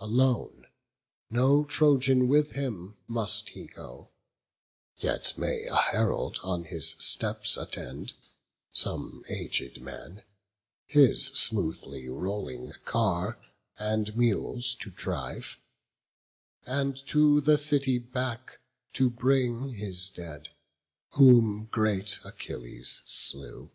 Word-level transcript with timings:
Alone, 0.00 0.66
no 1.30 1.64
Trojan 1.64 2.28
with 2.28 2.50
him, 2.52 2.98
must 3.06 3.48
he 3.48 3.66
go; 3.68 4.10
Yet 4.98 5.38
may 5.38 5.64
a 5.64 5.76
herald 5.76 6.38
on 6.42 6.64
his 6.64 6.90
steps 6.98 7.56
attend, 7.56 8.12
Some 8.70 9.24
aged 9.30 9.80
man, 9.80 10.24
his 10.84 11.28
smoothly 11.28 12.06
rolling 12.06 12.74
car 12.84 13.38
And 13.78 14.14
mules 14.14 14.74
to 14.74 14.90
drive; 14.90 15.56
and 16.66 16.94
to 17.06 17.40
the 17.40 17.56
city 17.56 17.96
back 17.96 18.58
To 18.92 19.08
bring 19.08 19.70
his 19.72 20.10
dead, 20.10 20.50
whom 21.12 21.64
great 21.72 22.20
Achilles 22.26 23.00
slew. 23.06 23.70